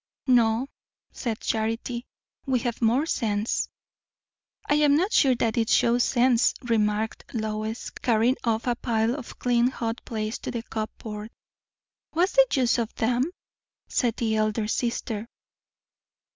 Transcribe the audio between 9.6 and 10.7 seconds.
hot plates to the